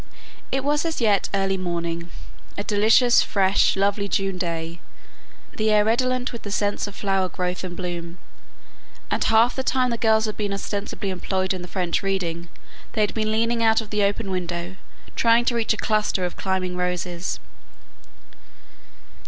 [0.51, 2.09] It was as yet early morning;
[2.57, 4.79] a delicious, fresh, lovely June day,
[5.55, 8.17] the air redolent with the scents of flower growth and bloom;
[9.11, 12.49] and half the time the girls had been ostensibly employed in the French reading
[12.93, 14.75] they had been leaning out of the open window
[15.15, 17.39] trying to reach a cluster of climbing roses.